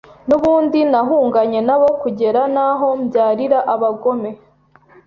nubundi 0.27 0.79
nahunganye 0.91 1.59
nabo 1.67 1.87
kugera 2.01 2.41
naho 2.55 2.87
mbyarira 3.01 3.59
abagome. 3.73 4.31